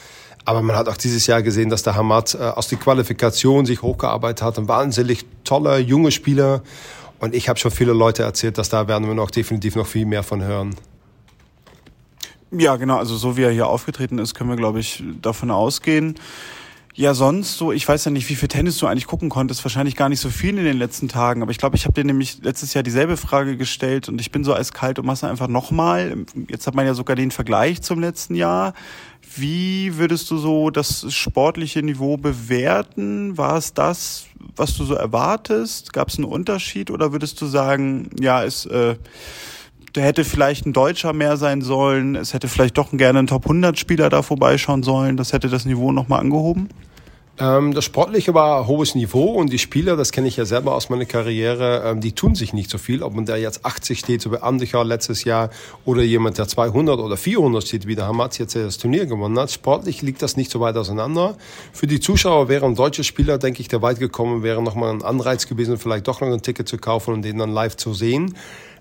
Aber 0.46 0.62
man 0.62 0.76
hat 0.76 0.88
auch 0.88 0.96
dieses 0.96 1.26
Jahr 1.26 1.42
gesehen, 1.42 1.70
dass 1.70 1.82
der 1.82 1.96
Hamad 1.96 2.34
äh, 2.34 2.38
aus 2.38 2.68
der 2.68 2.78
Qualifikation 2.78 3.66
sich 3.66 3.82
hochgearbeitet 3.82 4.42
hat. 4.42 4.58
Ein 4.58 4.68
wahnsinnig 4.68 5.26
toller, 5.42 5.78
junger 5.78 6.12
Spieler. 6.12 6.62
Und 7.18 7.34
ich 7.34 7.48
habe 7.48 7.58
schon 7.58 7.72
viele 7.72 7.92
Leute 7.92 8.22
erzählt, 8.22 8.56
dass 8.56 8.68
da 8.68 8.86
werden 8.86 9.08
wir 9.08 9.14
noch 9.14 9.32
definitiv 9.32 9.74
noch 9.74 9.86
viel 9.86 10.06
mehr 10.06 10.22
von 10.22 10.42
hören. 10.42 10.76
Ja, 12.52 12.76
genau. 12.76 12.96
Also 12.96 13.16
so 13.16 13.36
wie 13.36 13.42
er 13.42 13.50
hier 13.50 13.66
aufgetreten 13.66 14.18
ist, 14.18 14.34
können 14.34 14.48
wir, 14.48 14.56
glaube 14.56 14.78
ich, 14.78 15.02
davon 15.20 15.50
ausgehen. 15.50 16.14
Ja, 16.94 17.12
sonst 17.12 17.58
so, 17.58 17.72
ich 17.72 17.86
weiß 17.86 18.06
ja 18.06 18.10
nicht, 18.10 18.30
wie 18.30 18.36
viel 18.36 18.48
Tennis 18.48 18.78
du 18.78 18.86
eigentlich 18.86 19.06
gucken 19.06 19.28
konntest. 19.28 19.62
Wahrscheinlich 19.64 19.96
gar 19.96 20.08
nicht 20.08 20.20
so 20.20 20.30
viel 20.30 20.56
in 20.56 20.64
den 20.64 20.78
letzten 20.78 21.08
Tagen. 21.08 21.42
Aber 21.42 21.50
ich 21.50 21.58
glaube, 21.58 21.76
ich 21.76 21.84
habe 21.84 21.92
dir 21.92 22.04
nämlich 22.04 22.38
letztes 22.42 22.72
Jahr 22.72 22.82
dieselbe 22.82 23.18
Frage 23.18 23.58
gestellt 23.58 24.08
und 24.08 24.18
ich 24.20 24.30
bin 24.30 24.44
so 24.44 24.54
eiskalt 24.54 24.98
und 24.98 25.04
mach's 25.04 25.22
einfach 25.22 25.48
nochmal. 25.48 26.24
Jetzt 26.48 26.66
hat 26.66 26.74
man 26.74 26.86
ja 26.86 26.94
sogar 26.94 27.16
den 27.16 27.32
Vergleich 27.32 27.82
zum 27.82 28.00
letzten 28.00 28.34
Jahr. 28.34 28.72
Wie 29.36 29.98
würdest 29.98 30.30
du 30.30 30.38
so 30.38 30.70
das 30.70 31.12
sportliche 31.12 31.82
Niveau 31.82 32.16
bewerten? 32.16 33.36
War 33.36 33.56
es 33.56 33.74
das, 33.74 34.26
was 34.56 34.74
du 34.76 34.84
so 34.84 34.94
erwartest? 34.94 35.92
Gab 35.92 36.08
es 36.08 36.16
einen 36.16 36.24
Unterschied 36.24 36.90
oder 36.90 37.12
würdest 37.12 37.40
du 37.42 37.46
sagen, 37.46 38.10
ja, 38.18 38.42
es 38.42 38.64
äh, 38.64 38.96
hätte 39.94 40.24
vielleicht 40.24 40.66
ein 40.66 40.72
Deutscher 40.72 41.12
mehr 41.12 41.36
sein 41.36 41.60
sollen, 41.60 42.16
es 42.16 42.32
hätte 42.32 42.48
vielleicht 42.48 42.78
doch 42.78 42.90
gerne 42.92 43.18
ein 43.18 43.26
Top 43.26 43.44
100 43.44 43.78
Spieler 43.78 44.08
da 44.08 44.22
vorbeischauen 44.22 44.82
sollen, 44.82 45.16
das 45.16 45.32
hätte 45.32 45.48
das 45.48 45.64
Niveau 45.66 45.92
nochmal 45.92 46.20
angehoben? 46.20 46.68
Ähm, 47.38 47.74
das 47.74 47.84
Sportliche 47.84 48.32
war 48.32 48.66
hohes 48.66 48.94
Niveau 48.94 49.32
und 49.34 49.52
die 49.52 49.58
Spieler, 49.58 49.96
das 49.96 50.10
kenne 50.10 50.26
ich 50.26 50.38
ja 50.38 50.46
selber 50.46 50.74
aus 50.74 50.88
meiner 50.88 51.04
Karriere, 51.04 51.82
ähm, 51.84 52.00
die 52.00 52.12
tun 52.12 52.34
sich 52.34 52.54
nicht 52.54 52.70
so 52.70 52.78
viel. 52.78 53.02
Ob 53.02 53.14
man 53.14 53.26
da 53.26 53.36
jetzt 53.36 53.64
80 53.64 53.98
steht, 53.98 54.22
so 54.22 54.32
wie 54.32 54.38
Andicher 54.38 54.82
letztes 54.84 55.24
Jahr, 55.24 55.50
oder 55.84 56.02
jemand, 56.02 56.38
der 56.38 56.48
200 56.48 56.98
oder 56.98 57.16
400 57.16 57.66
steht, 57.66 57.86
wie 57.86 57.94
der 57.94 58.06
Hamatz 58.06 58.38
jetzt 58.38 58.56
das 58.56 58.78
Turnier 58.78 59.04
gewonnen 59.04 59.38
hat. 59.38 59.50
Sportlich 59.50 60.00
liegt 60.00 60.22
das 60.22 60.36
nicht 60.36 60.50
so 60.50 60.60
weit 60.60 60.76
auseinander. 60.76 61.36
Für 61.72 61.86
die 61.86 62.00
Zuschauer 62.00 62.48
wären 62.48 62.74
deutsche 62.74 63.04
Spieler, 63.04 63.36
denke 63.36 63.60
ich, 63.60 63.68
der 63.68 63.82
weit 63.82 63.98
gekommen 63.98 64.42
wäre, 64.42 64.62
nochmal 64.62 64.90
ein 64.90 65.02
Anreiz 65.02 65.46
gewesen, 65.46 65.76
vielleicht 65.76 66.08
doch 66.08 66.22
noch 66.22 66.32
ein 66.32 66.40
Ticket 66.40 66.68
zu 66.68 66.78
kaufen 66.78 67.12
und 67.12 67.22
den 67.22 67.36
dann 67.36 67.52
live 67.52 67.76
zu 67.76 67.92
sehen. 67.92 68.34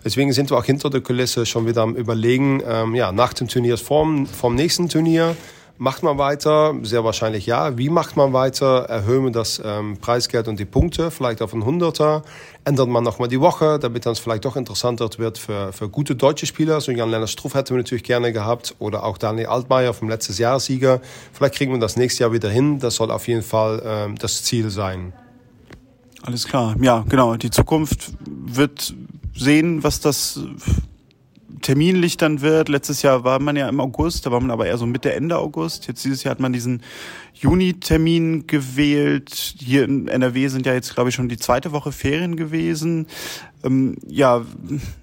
Deswegen 0.05 0.31
sind 0.31 0.51
wir 0.51 0.57
auch 0.57 0.65
hinter 0.65 0.89
der 0.91 1.01
Kulisse 1.01 1.45
schon 1.45 1.67
wieder 1.67 1.81
am 1.81 1.95
Überlegen, 1.95 2.61
ähm, 2.65 2.93
ja, 2.95 3.11
nach 3.11 3.33
dem 3.33 3.47
Turnier 3.47 3.77
vom, 3.77 4.27
vom 4.27 4.53
nächsten 4.53 4.87
Turnier, 4.87 5.35
Macht 5.77 6.03
man 6.03 6.17
weiter? 6.17 6.73
Sehr 6.83 7.03
wahrscheinlich 7.03 7.45
ja. 7.45 7.77
Wie 7.77 7.89
macht 7.89 8.15
man 8.15 8.31
weiter? 8.31 8.85
Erhöhen 8.85 9.25
wir 9.25 9.31
das 9.31 9.61
ähm, 9.63 9.97
Preisgeld 9.97 10.47
und 10.47 10.57
die 10.57 10.65
Punkte, 10.65 11.11
vielleicht 11.11 11.41
auf 11.41 11.53
ein 11.53 11.65
Hunderter? 11.65 12.23
Ändert 12.63 12.87
man 12.87 13.03
nochmal 13.03 13.27
die 13.27 13.41
Woche, 13.41 13.77
damit 13.77 14.05
dann 14.05 14.15
vielleicht 14.15 14.45
doch 14.45 14.55
interessanter 14.55 15.09
wird 15.17 15.37
für, 15.37 15.73
für 15.73 15.89
gute 15.89 16.15
deutsche 16.15 16.45
Spieler? 16.45 16.79
So 16.79 16.93
Jan-Lennart 16.93 17.29
Struff 17.29 17.55
hätten 17.55 17.71
wir 17.71 17.77
natürlich 17.77 18.05
gerne 18.05 18.31
gehabt 18.31 18.73
oder 18.79 19.03
auch 19.03 19.17
Daniel 19.17 19.47
Altmaier 19.47 19.93
vom 19.93 20.07
letztes 20.07 20.37
Jahr 20.37 20.61
Sieger. 20.61 21.01
Vielleicht 21.33 21.55
kriegen 21.55 21.73
wir 21.73 21.79
das 21.79 21.97
nächste 21.97 22.23
Jahr 22.23 22.31
wieder 22.31 22.49
hin. 22.49 22.79
Das 22.79 22.95
soll 22.95 23.11
auf 23.11 23.27
jeden 23.27 23.43
Fall 23.43 23.81
ähm, 23.85 24.15
das 24.17 24.43
Ziel 24.43 24.69
sein. 24.69 25.11
Alles 26.21 26.47
klar. 26.47 26.75
Ja, 26.79 27.03
genau. 27.09 27.35
Die 27.35 27.51
Zukunft 27.51 28.13
wird 28.25 28.95
sehen, 29.35 29.83
was 29.83 29.99
das 29.99 30.39
terminlich 31.65 32.17
dann 32.17 32.41
wird. 32.41 32.69
Letztes 32.69 33.01
Jahr 33.01 33.23
war 33.23 33.39
man 33.39 33.55
ja 33.55 33.67
im 33.67 33.79
August, 33.79 34.27
da 34.27 34.31
war 34.31 34.39
man 34.39 34.51
aber 34.51 34.67
eher 34.67 34.77
so 34.77 34.85
Mitte, 34.85 35.13
Ende 35.13 35.39
August. 35.39 35.87
Jetzt 35.87 36.05
dieses 36.05 36.23
Jahr 36.23 36.31
hat 36.31 36.39
man 36.39 36.53
diesen 36.53 36.83
Juni-Termin 37.33 38.45
gewählt. 38.45 39.55
Hier 39.57 39.83
in 39.83 40.07
NRW 40.07 40.47
sind 40.47 40.67
ja 40.67 40.75
jetzt, 40.75 40.93
glaube 40.93 41.09
ich, 41.09 41.15
schon 41.15 41.27
die 41.27 41.37
zweite 41.37 41.71
Woche 41.71 41.91
Ferien 41.91 42.35
gewesen. 42.35 43.07
Ähm, 43.63 43.97
ja, 44.07 44.45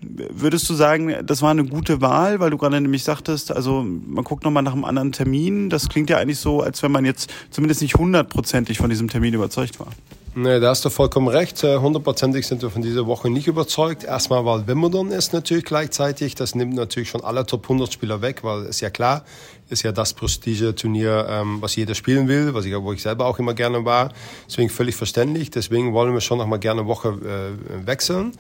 würdest 0.01 0.71
du 0.71 0.75
sagen, 0.75 1.13
das 1.25 1.43
war 1.43 1.51
eine 1.51 1.65
gute 1.65 2.01
Wahl, 2.01 2.39
weil 2.39 2.51
du 2.51 2.59
gerade 2.59 2.81
nämlich 2.81 3.03
sagtest, 3.03 3.51
also 3.51 3.83
man 3.83 4.23
guckt 4.23 4.45
nochmal 4.45 4.63
nach 4.63 4.75
einem 4.75 4.85
anderen 4.85 5.11
Termin. 5.11 5.69
Das 5.69 5.89
klingt 5.89 6.11
ja 6.11 6.19
eigentlich 6.19 6.39
so, 6.39 6.61
als 6.61 6.81
wenn 6.85 6.93
man 6.93 7.05
jetzt 7.05 7.29
zumindest 7.51 7.83
nicht 7.83 7.97
hundertprozentig 7.97 8.79
von 8.79 8.89
diesem 8.89 9.09
Termin 9.09 9.35
überzeugt 9.35 9.81
war. 9.81 9.89
Nee, 10.35 10.61
da 10.61 10.71
hast 10.71 10.83
du 10.83 10.89
vollkommen 10.89 11.29
recht. 11.29 11.63
Äh, 11.63 11.77
hundertprozentig 11.77 12.47
sind 12.47 12.63
wir 12.63 12.71
von 12.71 12.81
dieser 12.81 13.07
Woche 13.07 13.29
nicht 13.29 13.49
überzeugt. 13.49 14.03
Erstmal, 14.03 14.47
weil 14.47 14.67
Wimbledon 14.67 15.11
ist 15.11 15.35
natürlich 15.35 15.67
gleichzeitig. 15.67 16.35
Das 16.35 16.55
nimmt 16.55 16.73
natürlich 16.73 17.11
schon 17.11 17.23
alle 17.23 17.45
Top 17.45 17.65
100 17.65 17.93
Spieler 17.93 18.23
weg, 18.23 18.43
weil 18.43 18.63
ist 18.63 18.81
ja 18.81 18.89
klar, 18.89 19.27
ist 19.69 19.83
ja 19.83 19.93
das 19.93 20.15
Prestige-Turnier, 20.15 21.27
ähm, 21.29 21.59
was 21.61 21.77
jeder 21.77 21.95
spielen 21.95 22.29
will, 22.29 22.55
was 22.55 22.65
ich, 22.65 22.75
wo 22.75 22.95
ich 22.95 23.03
selber 23.03 23.27
auch 23.27 23.39
immer 23.39 23.53
gerne 23.53 23.85
war. 23.85 24.11
Deswegen 24.49 24.71
völlig 24.71 24.97
verständlich. 24.97 25.51
Deswegen 25.51 25.93
wollen 25.93 26.15
wir 26.15 26.23
schon 26.23 26.39
noch 26.39 26.47
mal 26.47 26.59
gerne 26.59 26.81
eine 26.81 26.89
Woche 26.89 27.11
äh, 27.11 27.87
wechseln. 27.87 28.33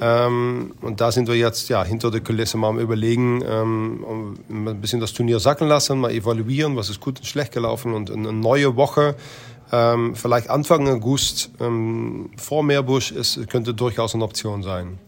Ähm, 0.00 0.74
und 0.80 1.00
da 1.00 1.10
sind 1.10 1.26
wir 1.26 1.34
jetzt 1.34 1.68
ja 1.68 1.82
hinter 1.82 2.12
der 2.12 2.20
Kulisse 2.20 2.56
mal 2.56 2.68
am 2.68 2.78
überlegen, 2.78 3.42
ähm, 3.44 4.38
ein 4.48 4.80
bisschen 4.80 5.00
das 5.00 5.12
Turnier 5.12 5.40
sacken 5.40 5.66
lassen, 5.66 5.98
mal 5.98 6.12
evaluieren, 6.12 6.76
was 6.76 6.88
ist 6.88 7.00
gut 7.00 7.18
und 7.18 7.26
schlecht 7.26 7.50
gelaufen 7.50 7.94
und 7.94 8.12
eine 8.12 8.32
neue 8.32 8.76
Woche 8.76 9.16
ähm, 9.72 10.14
vielleicht 10.14 10.50
Anfang 10.50 10.86
August 10.88 11.50
ähm, 11.60 12.30
vor 12.36 12.62
Meerbusch 12.62 13.10
ist, 13.10 13.48
könnte 13.48 13.74
durchaus 13.74 14.14
eine 14.14 14.24
Option 14.24 14.62
sein. 14.62 14.98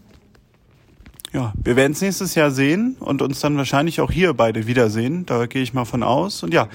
Ja, 1.33 1.53
wir 1.61 1.75
werden 1.75 1.91
es 1.91 2.01
nächstes 2.01 2.33
Jahr 2.35 2.49
sehen 2.49 2.95
und 2.99 3.21
uns 3.21 3.41
dann 3.41 3.57
wahrscheinlich 3.57 3.99
auch 3.99 4.09
hier 4.09 4.33
beide 4.33 4.67
wiedersehen. 4.67 5.25
Da 5.25 5.47
gehe 5.47 5.61
ich 5.61 5.73
mal 5.73 5.85
von 5.85 6.01
aus. 6.01 6.43
Und 6.43 6.53
ja, 6.53 6.69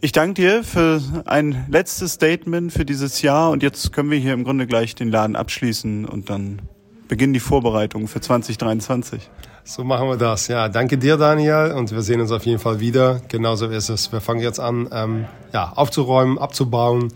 ich 0.00 0.12
danke 0.12 0.40
dir 0.40 0.64
für 0.64 1.02
ein 1.26 1.66
letztes 1.68 2.12
Statement 2.12 2.72
für 2.72 2.84
dieses 2.84 3.22
Jahr. 3.22 3.50
Und 3.50 3.62
jetzt 3.62 3.92
können 3.92 4.10
wir 4.10 4.18
hier 4.18 4.32
im 4.32 4.44
Grunde 4.44 4.66
gleich 4.66 4.94
den 4.94 5.10
Laden 5.10 5.36
abschließen 5.36 6.06
und 6.06 6.30
dann 6.30 6.62
beginnen 7.08 7.34
die 7.34 7.40
Vorbereitungen 7.40 8.08
für 8.08 8.20
2023. 8.20 9.30
So 9.68 9.82
machen 9.82 10.08
wir 10.08 10.16
das. 10.16 10.46
Ja, 10.46 10.68
danke 10.68 10.96
dir, 10.96 11.16
Daniel. 11.16 11.72
Und 11.76 11.90
wir 11.90 12.00
sehen 12.02 12.20
uns 12.20 12.30
auf 12.30 12.46
jeden 12.46 12.60
Fall 12.60 12.78
wieder. 12.78 13.20
Genauso 13.26 13.66
ist 13.66 13.88
es. 13.88 14.12
Wir 14.12 14.20
fangen 14.20 14.40
jetzt 14.40 14.60
an, 14.60 14.88
ähm, 14.92 15.24
ja, 15.52 15.72
aufzuräumen, 15.74 16.38
abzubauen. 16.38 17.12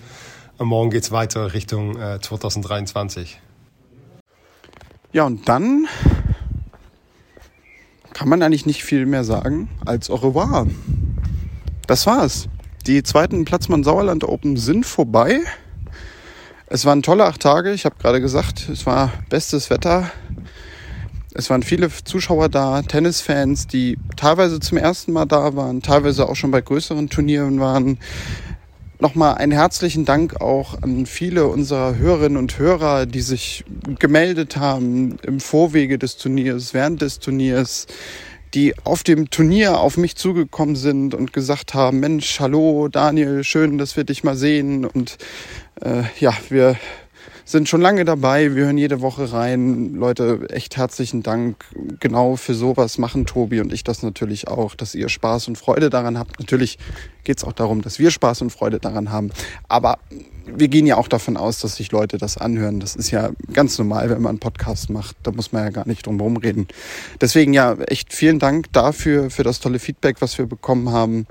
Und 0.58 0.66
morgen 0.66 0.90
es 0.92 1.12
weiter 1.12 1.54
Richtung 1.54 1.96
äh, 1.96 2.18
2023. 2.20 3.40
Ja, 5.12 5.26
und 5.26 5.48
dann 5.48 5.86
kann 8.14 8.28
man 8.28 8.42
eigentlich 8.42 8.66
nicht 8.66 8.82
viel 8.82 9.06
mehr 9.06 9.22
sagen 9.22 9.68
als 9.86 10.10
au 10.10 10.16
revoir. 10.16 10.66
Das 11.86 12.04
war's. 12.08 12.48
Die 12.84 13.04
zweiten 13.04 13.44
Platzmann 13.44 13.84
Sauerland 13.84 14.24
Open 14.24 14.56
sind 14.56 14.84
vorbei. 14.86 15.38
Es 16.66 16.84
waren 16.84 17.02
tolle 17.04 17.26
acht 17.26 17.40
Tage. 17.40 17.70
Ich 17.70 17.84
habe 17.84 17.94
gerade 18.00 18.20
gesagt, 18.20 18.68
es 18.68 18.86
war 18.86 19.12
bestes 19.28 19.70
Wetter. 19.70 20.10
Es 21.32 21.48
waren 21.48 21.62
viele 21.62 21.88
Zuschauer 22.04 22.48
da, 22.48 22.82
Tennisfans, 22.82 23.68
die 23.68 23.96
teilweise 24.16 24.58
zum 24.58 24.78
ersten 24.78 25.12
Mal 25.12 25.26
da 25.26 25.54
waren, 25.54 25.80
teilweise 25.80 26.28
auch 26.28 26.34
schon 26.34 26.50
bei 26.50 26.60
größeren 26.60 27.08
Turnieren 27.08 27.60
waren. 27.60 27.98
Nochmal 28.98 29.36
einen 29.36 29.52
herzlichen 29.52 30.04
Dank 30.04 30.40
auch 30.40 30.82
an 30.82 31.06
viele 31.06 31.46
unserer 31.46 31.96
Hörerinnen 31.96 32.36
und 32.36 32.58
Hörer, 32.58 33.06
die 33.06 33.20
sich 33.20 33.64
gemeldet 33.98 34.56
haben 34.56 35.18
im 35.22 35.40
Vorwege 35.40 35.98
des 35.98 36.16
Turniers, 36.16 36.74
während 36.74 37.00
des 37.00 37.20
Turniers, 37.20 37.86
die 38.52 38.74
auf 38.82 39.04
dem 39.04 39.30
Turnier 39.30 39.78
auf 39.78 39.96
mich 39.96 40.16
zugekommen 40.16 40.74
sind 40.74 41.14
und 41.14 41.32
gesagt 41.32 41.74
haben, 41.74 42.00
Mensch, 42.00 42.40
hallo 42.40 42.88
Daniel, 42.88 43.44
schön, 43.44 43.78
dass 43.78 43.96
wir 43.96 44.04
dich 44.04 44.24
mal 44.24 44.36
sehen. 44.36 44.84
Und 44.84 45.16
äh, 45.80 46.02
ja, 46.18 46.34
wir 46.48 46.76
sind 47.50 47.68
schon 47.68 47.80
lange 47.80 48.04
dabei. 48.04 48.54
Wir 48.54 48.66
hören 48.66 48.78
jede 48.78 49.00
Woche 49.00 49.32
rein. 49.32 49.94
Leute, 49.94 50.46
echt 50.50 50.76
herzlichen 50.76 51.22
Dank. 51.22 51.64
Genau 51.98 52.36
für 52.36 52.54
sowas 52.54 52.98
machen 52.98 53.26
Tobi 53.26 53.60
und 53.60 53.72
ich 53.72 53.82
das 53.82 54.02
natürlich 54.02 54.48
auch, 54.48 54.74
dass 54.74 54.94
ihr 54.94 55.08
Spaß 55.08 55.48
und 55.48 55.58
Freude 55.58 55.90
daran 55.90 56.18
habt. 56.18 56.38
Natürlich 56.38 56.78
geht 57.24 57.38
es 57.38 57.44
auch 57.44 57.52
darum, 57.52 57.82
dass 57.82 57.98
wir 57.98 58.10
Spaß 58.10 58.42
und 58.42 58.50
Freude 58.50 58.78
daran 58.78 59.10
haben. 59.10 59.30
Aber 59.68 59.98
wir 60.46 60.68
gehen 60.68 60.86
ja 60.86 60.96
auch 60.96 61.08
davon 61.08 61.36
aus, 61.36 61.60
dass 61.60 61.76
sich 61.76 61.90
Leute 61.90 62.18
das 62.18 62.38
anhören. 62.38 62.80
Das 62.80 62.94
ist 62.94 63.10
ja 63.10 63.30
ganz 63.52 63.78
normal, 63.78 64.10
wenn 64.10 64.22
man 64.22 64.30
einen 64.30 64.38
Podcast 64.38 64.90
macht. 64.90 65.16
Da 65.22 65.32
muss 65.32 65.52
man 65.52 65.64
ja 65.64 65.70
gar 65.70 65.86
nicht 65.88 66.06
drum 66.06 66.18
herum 66.18 66.36
reden. 66.36 66.68
Deswegen 67.20 67.52
ja, 67.52 67.74
echt 67.86 68.12
vielen 68.12 68.38
Dank 68.38 68.72
dafür, 68.72 69.30
für 69.30 69.42
das 69.42 69.60
tolle 69.60 69.78
Feedback, 69.78 70.16
was 70.20 70.38
wir 70.38 70.46
bekommen 70.46 70.90
haben 70.90 71.26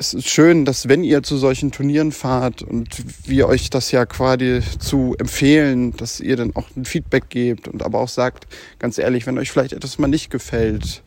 es 0.00 0.14
ist 0.14 0.30
schön, 0.30 0.64
dass 0.64 0.88
wenn 0.88 1.04
ihr 1.04 1.22
zu 1.22 1.36
solchen 1.36 1.72
Turnieren 1.72 2.10
fahrt 2.10 2.62
und 2.62 2.88
wir 3.28 3.46
euch 3.46 3.68
das 3.68 3.90
ja 3.90 4.06
quasi 4.06 4.62
zu 4.78 5.14
empfehlen, 5.18 5.94
dass 5.94 6.20
ihr 6.20 6.36
dann 6.36 6.56
auch 6.56 6.64
ein 6.74 6.86
Feedback 6.86 7.28
gebt 7.28 7.68
und 7.68 7.82
aber 7.82 8.00
auch 8.00 8.08
sagt, 8.08 8.46
ganz 8.78 8.96
ehrlich, 8.96 9.26
wenn 9.26 9.36
euch 9.36 9.50
vielleicht 9.50 9.74
etwas 9.74 9.98
mal 9.98 10.08
nicht 10.08 10.30
gefällt, 10.30 11.02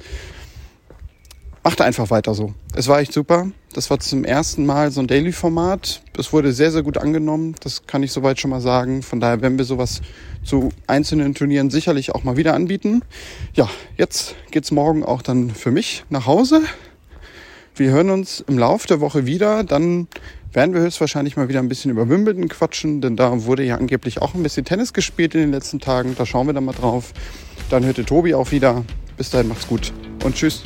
macht 1.63 1.81
einfach 1.81 2.11
weiter 2.11 2.35
so. 2.35 2.53
Es 2.75 2.87
war 2.87 2.99
echt 2.99 3.13
super. 3.13 3.47
Das 3.73 3.89
war 3.89 3.99
zum 3.99 4.23
ersten 4.23 4.63
Mal 4.63 4.91
so 4.91 5.01
ein 5.01 5.07
Daily-Format. 5.07 6.03
Es 6.15 6.31
wurde 6.31 6.53
sehr, 6.53 6.71
sehr 6.71 6.83
gut 6.83 6.99
angenommen. 6.99 7.55
Das 7.61 7.87
kann 7.87 8.03
ich 8.03 8.11
soweit 8.11 8.39
schon 8.39 8.51
mal 8.51 8.61
sagen. 8.61 9.01
Von 9.01 9.19
daher 9.19 9.41
werden 9.41 9.57
wir 9.57 9.65
sowas 9.65 10.01
zu 10.43 10.69
einzelnen 10.85 11.33
Turnieren 11.33 11.71
sicherlich 11.71 12.13
auch 12.13 12.23
mal 12.23 12.37
wieder 12.37 12.53
anbieten. 12.53 13.01
Ja, 13.55 13.67
jetzt 13.97 14.35
geht's 14.51 14.69
morgen 14.69 15.03
auch 15.03 15.23
dann 15.23 15.49
für 15.49 15.71
mich 15.71 16.03
nach 16.11 16.27
Hause. 16.27 16.61
Wir 17.75 17.89
hören 17.89 18.11
uns 18.11 18.39
im 18.47 18.59
Laufe 18.59 18.87
der 18.87 18.99
Woche 18.99 19.25
wieder. 19.25 19.63
Dann 19.63 20.07
werden 20.51 20.75
wir 20.75 20.81
höchstwahrscheinlich 20.81 21.37
mal 21.37 21.49
wieder 21.49 21.59
ein 21.59 21.69
bisschen 21.69 21.89
über 21.89 22.07
Wimbledon 22.07 22.47
quatschen, 22.47 23.01
denn 23.01 23.15
da 23.15 23.45
wurde 23.45 23.63
ja 23.63 23.77
angeblich 23.77 24.21
auch 24.21 24.35
ein 24.35 24.43
bisschen 24.43 24.63
Tennis 24.63 24.93
gespielt 24.93 25.33
in 25.33 25.41
den 25.41 25.51
letzten 25.51 25.79
Tagen. 25.79 26.13
Da 26.15 26.27
schauen 26.27 26.45
wir 26.45 26.53
dann 26.53 26.65
mal 26.65 26.73
drauf. 26.73 27.13
Dann 27.71 27.83
hörte 27.83 28.05
Tobi 28.05 28.35
auch 28.35 28.51
wieder. 28.51 28.85
Bis 29.17 29.31
dahin 29.31 29.47
macht's 29.47 29.67
gut 29.67 29.91
und 30.23 30.35
tschüss. 30.35 30.61